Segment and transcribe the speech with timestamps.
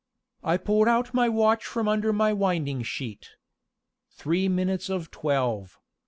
[0.43, 3.35] I pulled out my watch from under my winding sheet.
[4.09, 5.77] Three minutes of twelve.